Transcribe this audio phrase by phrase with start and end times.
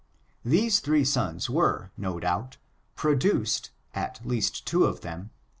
[0.43, 2.57] These three sons were, no doubt,
[2.95, 5.29] produced, at least two of them.